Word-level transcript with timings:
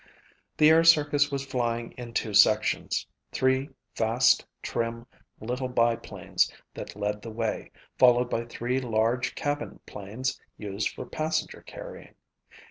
The 0.57 0.71
air 0.71 0.83
circus 0.83 1.29
was 1.31 1.45
flying 1.45 1.91
in 1.91 2.15
two 2.15 2.33
sections, 2.33 3.05
three 3.31 3.69
fast, 3.93 4.47
trim 4.63 5.05
little 5.39 5.67
biplanes 5.67 6.51
that 6.73 6.95
led 6.95 7.21
the 7.21 7.29
way, 7.29 7.69
followed 7.99 8.27
by 8.27 8.45
three 8.45 8.79
large 8.79 9.35
cabin 9.35 9.79
planes 9.85 10.41
used 10.57 10.89
for 10.89 11.05
passenger 11.05 11.61
carrying. 11.61 12.15